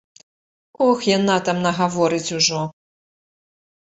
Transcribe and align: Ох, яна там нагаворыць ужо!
Ох, 0.87 0.99
яна 1.17 1.35
там 1.49 1.57
нагаворыць 1.65 2.33
ужо! 2.39 2.61